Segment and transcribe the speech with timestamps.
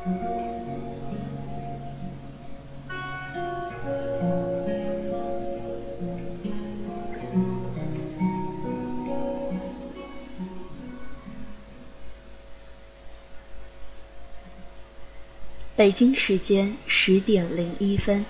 [0.00, 0.06] 北
[15.92, 18.24] 京时间十点零一分，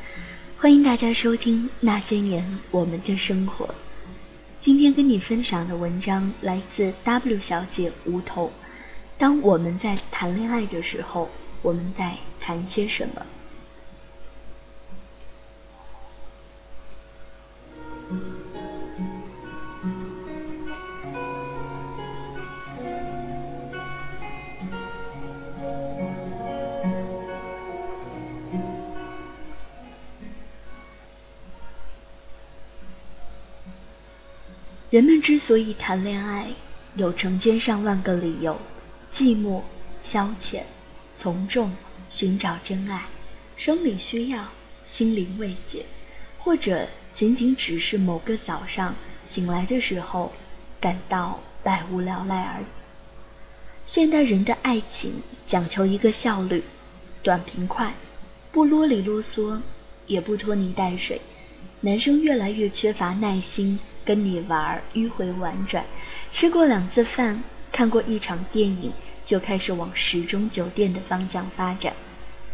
[0.59, 3.66] 欢迎大家收听《那些年我们的生活》。
[4.59, 8.50] 今天跟你分享的文章来自 W 小姐梧桐。
[9.18, 11.30] 当我们在谈恋爱的时候，
[11.62, 13.27] 我们在谈些什么？
[34.91, 36.48] 人们之所以谈恋爱，
[36.97, 38.58] 有成千上万个理由：
[39.12, 39.62] 寂寞、
[40.02, 40.62] 消遣、
[41.20, 41.70] 从众、
[42.09, 43.02] 寻找真爱、
[43.55, 44.48] 生理需要、
[44.87, 45.84] 心灵慰藉，
[46.39, 48.94] 或者仅仅只是某个早上
[49.28, 50.33] 醒来的时候
[50.81, 52.64] 感到百无聊赖而已。
[53.84, 56.62] 现代人的爱情讲求一个效率，
[57.22, 57.92] 短平快，
[58.50, 59.61] 不啰里啰嗦，
[60.06, 61.20] 也不拖泥带水。
[61.83, 63.78] 男生越来越缺乏耐心。
[64.03, 65.84] 跟你玩迂回婉转，
[66.33, 68.91] 吃过两次饭，看过一场电影，
[69.31, 71.92] 就开始往时钟酒店的方向发展。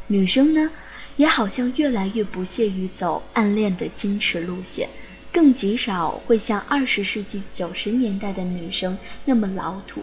[0.09, 0.71] 女生呢，
[1.17, 4.91] 也好像越来越不屑于走暗恋的矜持路线，
[5.33, 10.03] 更极少会像二十世纪九十年代的女生那么老土，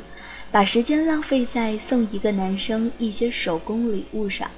[0.51, 4.49] 把时间浪费在送一个男生一些手工礼物上。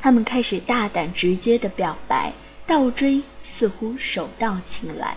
[0.00, 2.32] 他们开始大胆直接的表白，
[2.66, 5.14] 倒追似乎手到擒来。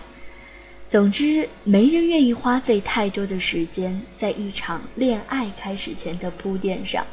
[0.94, 7.04] 总之，没人愿意花费太多的时间在一场恋爱开始前的铺垫上。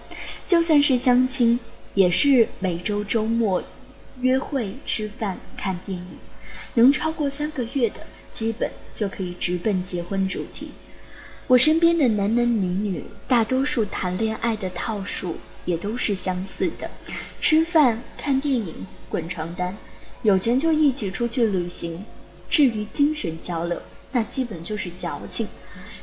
[0.45, 1.59] 就算是相亲，
[1.95, 3.63] 也是每周周末
[4.19, 6.19] 约会、吃饭、看电影。
[6.75, 10.69] 能超过三个月的，基本就可以直奔结婚主题。
[11.47, 16.91] 我身边的男男女女，大多数谈恋爱的套数也都是相似的：
[17.41, 19.75] 吃饭、看电影、滚床单，
[20.21, 22.05] 有钱就一起出去旅行。
[22.51, 23.81] 至于精神交流，
[24.11, 25.47] 那基本就是矫情，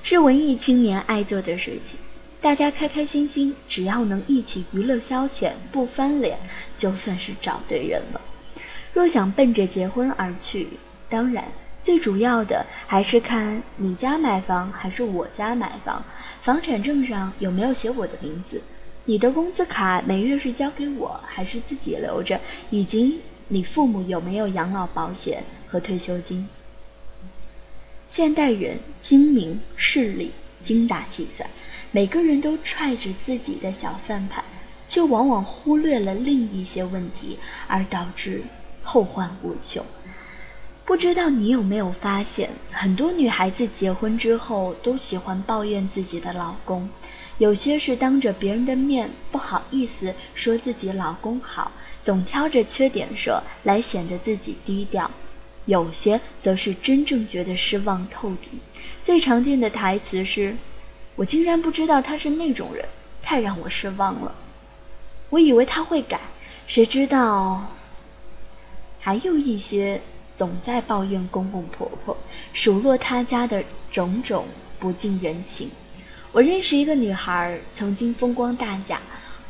[0.02, 2.00] 是文艺青年爱做的事情。
[2.40, 6.38] 大家开开心心，只要能一起娱乐消遣，不翻脸，
[6.76, 8.20] 就算是找对人了。
[8.94, 10.68] 若想奔着结婚而去，
[11.10, 11.44] 当然
[11.82, 16.04] 最主要的还是看你家买房还是我家买房，
[16.40, 18.62] 房产证上有没有写我的名字，
[19.04, 25.44] 你的工资卡每月是交给我还是自己留着，以及你父母有没有养老保险。
[25.70, 26.48] 和退休金。
[28.08, 30.32] 现代人精明势利，
[30.62, 31.50] 精打细算，
[31.92, 34.42] 每个人都揣着自己的小算盘，
[34.88, 38.44] 却往往忽略了另一些问题，而导致
[38.82, 39.84] 后患无穷。
[40.86, 46.88] 不知道你有没有发现，很多女孩子结婚之后都喜欢抱怨自己的老公，
[47.38, 51.70] 有些是当着别人的面不好意思说自己老公好，
[52.04, 55.10] 总挑着缺点说来显得自己低调。
[55.64, 58.58] 有些则是真正觉得失望透顶，
[59.04, 60.56] 最常见的台词是
[61.14, 62.84] ：“我竟然不知道他是那种人，
[63.22, 64.34] 太让我失望了。
[65.30, 66.20] 我以为他会改，
[66.66, 67.66] 谁知道……”
[68.98, 70.00] 还有一些
[70.36, 72.16] 总在抱怨公公婆婆，
[72.52, 73.62] 数落他家的
[73.92, 74.46] 种种
[74.80, 75.70] 不近人情。
[76.30, 79.00] 我认识一个女孩，曾经风光大嫁，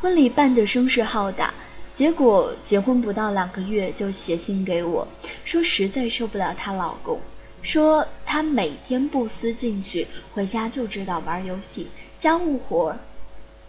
[0.00, 1.52] 婚礼办得声势浩大。
[1.92, 5.08] 结果结婚不到两个月就写信给我，
[5.44, 7.20] 说实在受不了她老公，
[7.62, 11.88] 说她每天不思进取，回家就知道玩游戏，
[12.20, 12.96] 家务活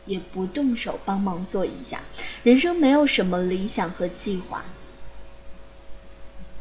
[0.06, 2.02] 也不动手帮忙做一下，
[2.44, 4.64] 人生没有什么理想和计划。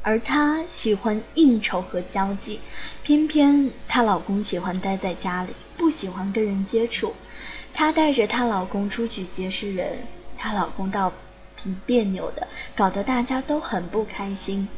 [0.08, 2.60] 而她喜欢应酬和交际，
[3.02, 7.14] 偏偏她老公喜欢待在家里，不喜欢跟人接触。
[7.74, 9.98] 她带着她老公出去结识人，
[10.38, 11.12] 她老公倒。
[11.60, 12.46] 挺别扭的，
[12.76, 14.68] 搞得大家都很不开心。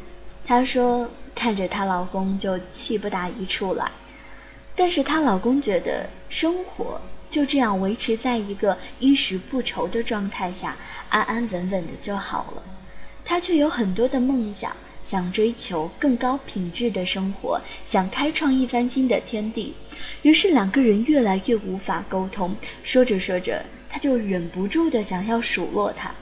[0.47, 3.93] 她说看着她老公就气不打一处来，
[4.75, 7.01] 但是她老公觉得生活
[7.31, 10.75] 就这样维持在一个衣食不愁的状态下，
[11.11, 12.63] 安安稳稳的就好了。
[13.27, 14.75] 她却有很多的梦想，
[15.11, 19.75] 想追求更高品质的生活，想开创一番新的天地。
[20.23, 22.55] 于是两个人越来越无法沟通，
[22.85, 26.15] 说着说着，她就忍不住的想要数落他。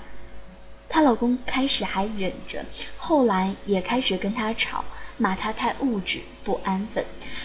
[0.88, 2.64] 她老公开始还忍着，
[2.96, 4.82] 后来也开始跟她吵，
[5.18, 7.04] 骂她太物质、不安分。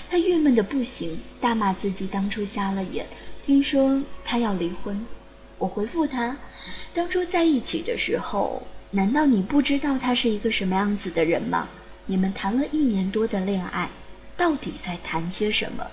[0.10, 3.06] 她郁闷的不行，大骂自己当初瞎了眼。
[3.46, 5.06] 听说她要离婚，
[5.58, 6.38] 我回复他：
[6.94, 11.68] 当初在一起的时候，难道你不知道他是一个什么样子的人吗？
[12.06, 13.90] 你们谈了一年多的恋爱，
[14.38, 15.90] 到底在谈些什么？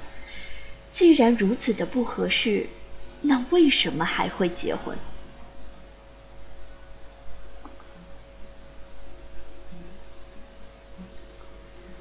[0.92, 2.66] 既然如此的不合适，
[3.22, 4.98] 那为什么还会结婚？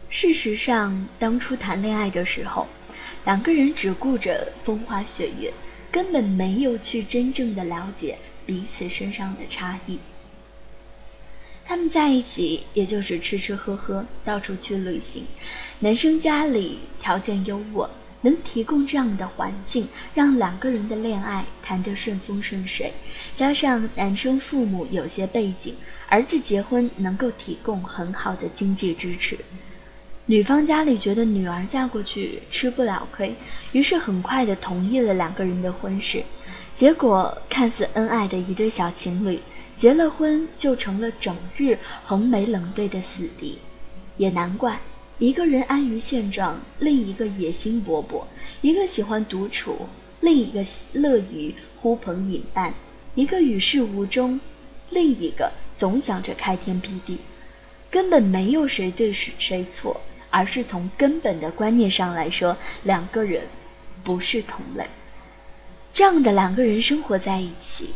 [0.09, 2.67] 事实上，当初谈恋爱的时候，
[3.23, 5.53] 两个人只顾着风花雪月，
[5.93, 9.97] 根本没有去真正的了解彼此身上的差异。
[11.69, 15.23] 他们在一起，也就是吃吃喝喝，到处去旅行。
[15.81, 17.87] 男生家里条件优渥，
[18.21, 22.91] 能提供这样的环境，让两个人的恋爱谈得顺风顺水。
[23.35, 25.75] 加上男生父母有些背景，
[26.07, 29.37] 儿子结婚能够提供很好的经济支持。
[30.25, 33.35] 女方家里觉得女儿嫁过去吃不了亏，
[33.73, 36.23] 于是很快的同意了两个人的婚事。
[36.73, 39.39] 结果看似恩爱的一对小情侣。
[39.79, 43.59] 结了婚就成了整日横眉冷对的死敌，
[44.17, 44.81] 也难怪，
[45.19, 48.25] 一个人安于现状，另一个野心勃勃；
[48.59, 49.87] 一个喜欢独处，
[50.19, 52.73] 另一个乐于呼朋引伴；
[53.15, 54.41] 一个与世无争，
[54.89, 57.19] 另一个总想着开天辟地。
[57.89, 63.43] 根本没有谁对谁错，而是从根本的观念上来说，两个人
[64.03, 64.87] 不是同类。
[65.93, 67.91] 这样的两个人生活在一起。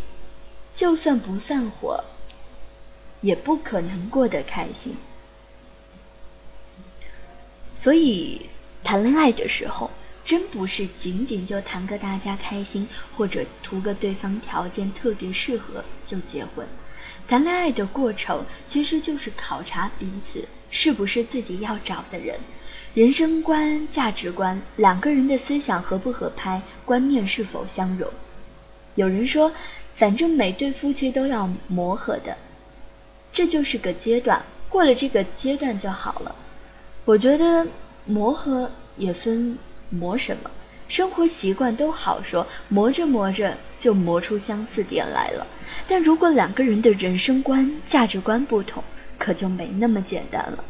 [0.84, 2.04] 就算不散伙，
[3.22, 4.98] 也不可能过得开心。
[7.78, 8.50] 所以
[8.84, 9.92] 谈恋爱的时候，
[10.26, 16.68] 真不是仅仅就谈个大家开心，或者图个对方条件特别适合就结婚。
[17.30, 22.42] 谈恋爱的过程，其实就是考察彼此是不是自己要找的人，
[22.94, 28.12] 人生观、价值观，两个人的思想合不合拍，观念是否相融。
[28.96, 29.54] 有人说。
[29.96, 32.36] 反正每对夫妻都要磨合的，
[33.32, 36.36] 这就是个阶段，过了这个阶段就好了。
[37.06, 37.68] 我觉得
[38.06, 39.58] 磨合也分
[39.90, 40.50] 磨什么，
[40.88, 45.46] 生活习惯都好说，磨着磨着就磨出相似点来了。
[45.88, 48.84] 但如果两个人的人生观、价值观不同，
[49.20, 50.64] 可就没那么简单了。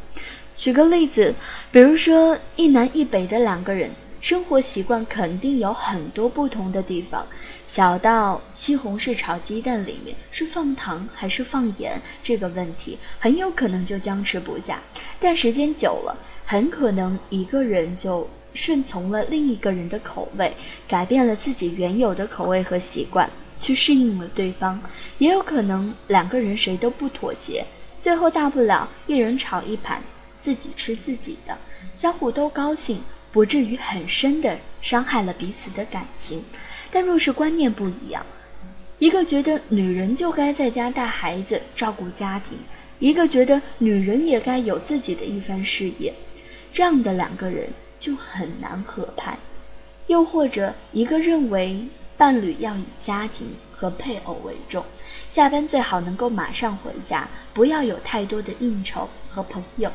[0.57, 1.33] 举个例子，
[1.71, 3.91] 比如说一南一北的两个人。
[4.21, 7.27] 生活习惯肯定有很多不同的地方，
[7.73, 14.79] 小到西红柿炒鸡蛋里面是放糖还是放盐这个问题，很有可能就僵持不下。
[15.19, 16.15] 但时间久了，
[16.45, 20.55] 很可能一个人就顺从了另一个人的口味，
[20.87, 23.27] 改变了自己原有的口味和习惯，
[23.57, 24.79] 去适应了对方。
[25.17, 27.65] 也有可能两个人谁都不妥协，
[27.99, 30.03] 最后大不了一人炒一盘，
[30.43, 31.57] 自己吃自己的，
[31.95, 33.01] 相互都高兴。
[33.31, 36.43] 不至于很深的伤害了彼此的感情，
[36.93, 38.23] 但若是观念不一样，
[38.99, 42.55] 一个觉得女人就该在家带孩子、照顾家庭，
[42.99, 46.13] 一个觉得女人也该有自己的一番事业，
[46.71, 47.69] 这样的两个人
[47.99, 49.35] 就很难合拍。
[50.05, 51.85] 又或者一个认为
[52.15, 54.85] 伴侣要以家庭和配偶为重，
[55.31, 59.91] 下班最好能够马上回家，不要有太多的应酬和朋友。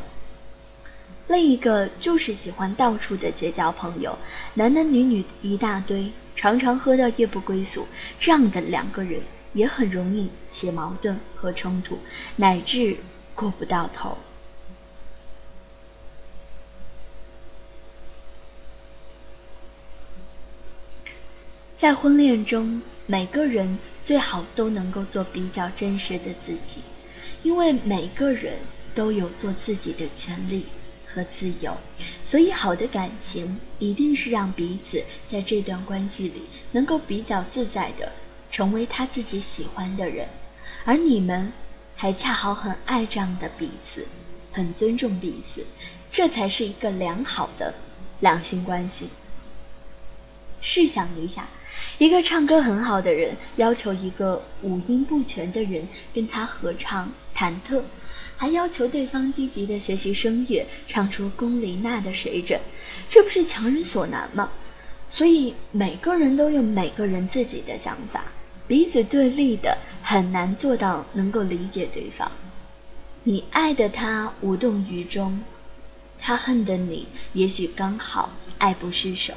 [1.28, 4.18] 另一个就是喜欢到处的结交朋友，
[4.54, 7.88] 男男女女一大堆，常常喝到夜不归宿，
[8.20, 9.22] 这样的两个人
[9.54, 11.98] 也很容易起矛盾和冲突，
[12.36, 12.96] 乃至
[13.34, 14.16] 过不到头。
[21.76, 26.82] 在婚恋中，每个人最好都能够做比较真实的自己，
[27.42, 28.58] 因为每个人
[28.94, 30.66] 都有做自己的权利。
[31.18, 31.76] 和自由，
[32.24, 38.12] 所以好的感情一定是让彼此在这段关系里能够比较自在的
[38.52, 40.28] 成为他自己喜欢的人，
[40.84, 41.52] 而你们
[41.96, 44.06] 还恰好很爱这样的彼此，
[44.52, 45.66] 很尊重彼此，
[46.12, 47.74] 这才是一个良好的
[48.20, 49.08] 两性关系。
[50.60, 51.48] 试想一下，
[51.98, 57.82] 一个唱歌很好的人要求一个五音不全的人跟他合唱忐忑。
[58.38, 62.60] 还要求对方积极的学习声乐，唱出龚琳娜的水准，
[63.10, 64.50] 这不是强人所难吗？
[65.10, 68.24] 所以每个人都有每个人自己的想法，
[68.68, 72.30] 彼此对立的很难做到能够理解对方。
[73.24, 75.40] 你爱的他无动于衷，
[76.20, 79.34] 他恨的你也许刚好爱不释手，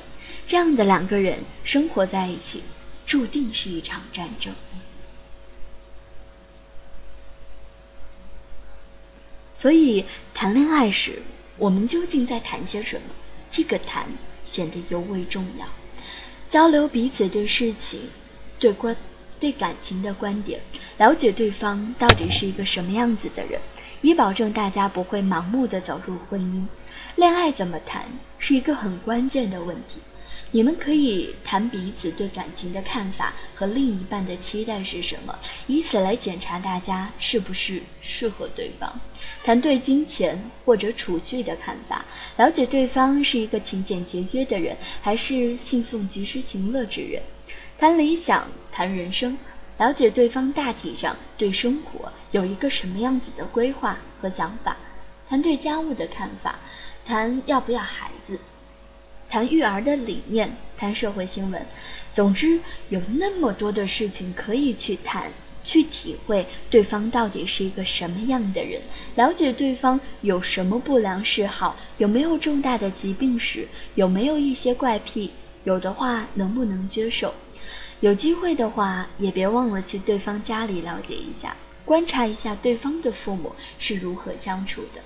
[0.48, 2.62] 这样的两个人生活在一起，
[3.08, 4.53] 注定是一场战争。
[9.62, 11.22] 所以谈恋爱时，
[11.60, 13.01] 我们究竟在谈些什么？
[13.51, 14.08] 这个谈
[14.44, 15.68] 显得尤为重要。
[16.50, 18.00] 交流彼此对事情、
[18.58, 18.96] 对关
[19.39, 20.60] 对感情的观点，
[20.98, 23.62] 了解对方到底是一个什么样子的人，
[24.01, 26.65] 以保证大家不会盲目的走入婚姻。
[27.15, 28.06] 恋爱怎么谈，
[28.39, 30.01] 是一个很关键的问题。
[30.53, 39.00] 你们可以谈彼此对感情的看法和另一半的期待是什么，以此来检查大家是不是适合对方。
[39.46, 42.03] 谈对金钱或者储蓄的看法，
[42.36, 47.24] 了解对方是一个勤俭节约的人，还是信奉及时行乐之人。
[47.79, 49.38] 谈理想，谈人生，
[49.77, 54.75] 了解对方大体上对生活有一个什么样子的规划和想法。
[55.29, 56.60] 谈对家务的看法，
[57.05, 58.38] 谈要不要孩子。
[59.31, 61.65] 谈育儿的理念，谈社会新闻，
[62.13, 62.59] 总之
[62.89, 65.31] 有那么多的事情可以去谈，
[65.63, 68.81] 去体会对方到底是一个什么样的人，
[69.15, 75.31] 了解对方有什么不良嗜好，有没有重大的疾病史，有没有一些怪癖，
[75.63, 77.33] 有的话能不能接受？
[78.01, 85.01] 有机会的话，也别忘了去对方家里了解一下，观察一下对方的父母是如何相处的。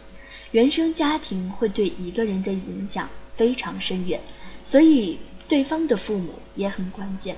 [0.50, 3.08] 原生家庭会对一个人的影响。
[3.38, 4.20] 非常深远，
[4.65, 7.36] 所以对方的父母也很关键。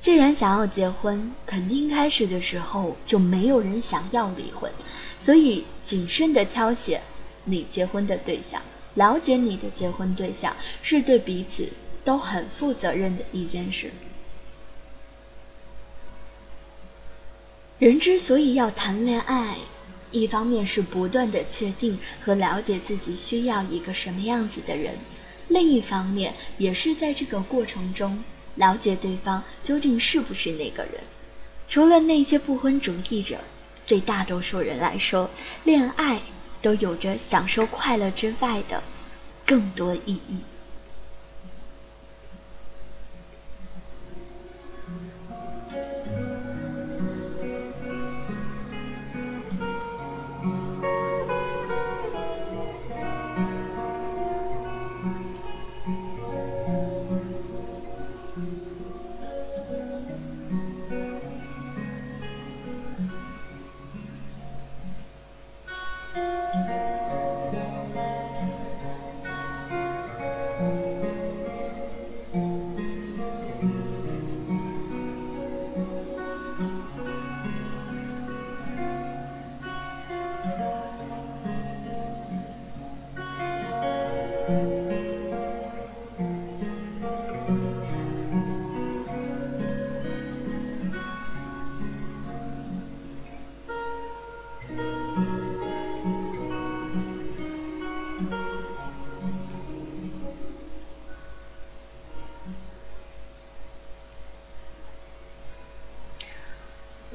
[0.00, 4.70] 既然想要结婚，肯定开始的时候就没有人想要离婚，
[5.24, 7.02] 所以谨慎的挑选
[7.44, 8.60] 你结婚的对象，
[8.94, 11.68] 了解你的结婚对象，是对彼此
[12.04, 13.90] 都很负责任的一件事。
[17.78, 19.56] 人之所以要谈恋爱。
[20.12, 24.94] 一方面是不断的确定和了解自己需要一个什么样子的人，
[25.48, 28.22] 另一方面也是在这个过程中
[28.54, 31.02] 了解对方究竟是不是那个人。
[31.68, 33.38] 除了那些不婚主义者，
[33.86, 35.30] 对大多数人来说，
[35.64, 36.20] 恋爱
[36.60, 38.82] 都有着享受快乐之外的
[39.46, 40.36] 更多意义。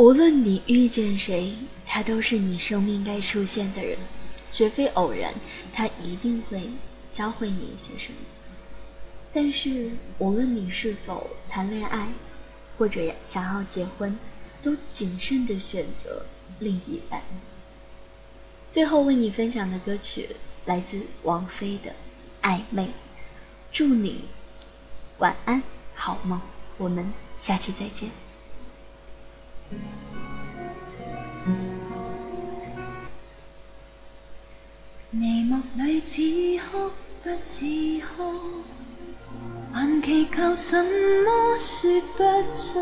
[0.07, 1.53] 无论你遇见谁，
[1.85, 3.97] 他都是你生命该出现的人，
[4.53, 5.33] 绝非偶然，
[5.73, 6.69] 他一定会
[7.11, 8.19] 教会你一些什么。
[9.33, 12.07] 但是，无论你是否谈恋爱，
[12.77, 14.17] 或者想要结婚，
[14.63, 16.25] 都谨慎的选择
[16.59, 17.21] 另一半。
[18.73, 20.29] 最后为你分享的歌曲
[20.63, 21.91] 来自王菲的
[22.49, 22.83] 《暧昧》，
[23.73, 24.21] 祝你
[25.17, 25.61] 晚安，
[25.95, 26.39] 好梦，
[26.77, 28.09] 我们下期再见。
[35.11, 36.21] 眉目里似
[36.59, 36.91] 哭
[37.23, 37.65] 不似
[38.01, 38.63] 哭，
[39.73, 42.79] 还祈求什么说不出。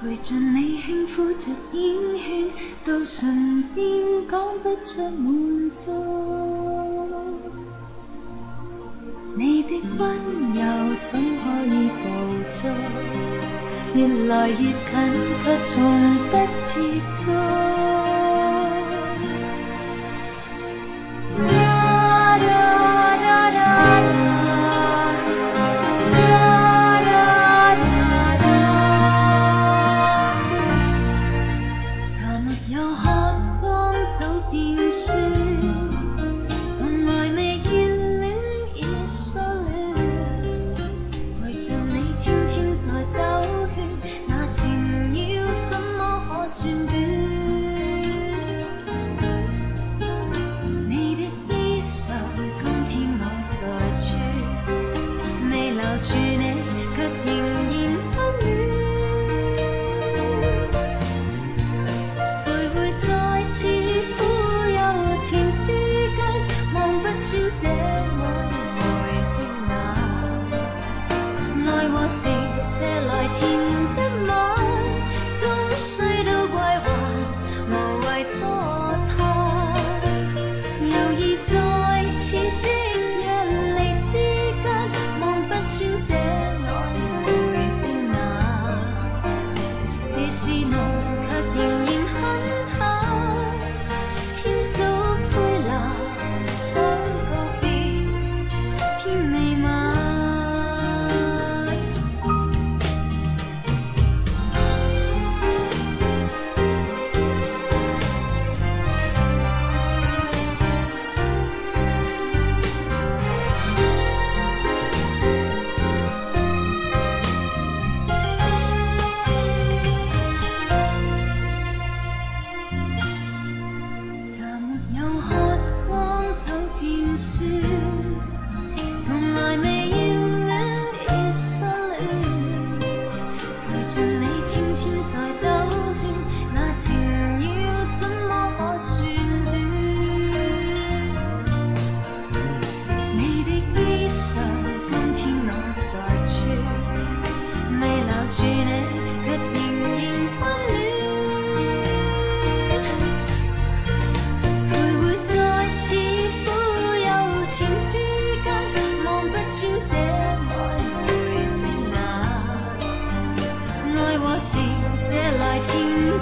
[0.00, 2.50] 陪着你轻抚着烟圈，
[2.84, 3.84] 到唇边
[4.28, 5.82] 讲不出满足。
[9.36, 10.00] 你的温
[10.54, 10.60] 柔
[11.04, 11.22] 怎可
[11.66, 12.02] 以捕
[12.50, 12.60] 捉？
[13.94, 14.74] 越来越近，
[15.44, 16.80] 却从不接
[17.12, 17.91] 触。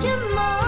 [0.00, 0.59] 天吗？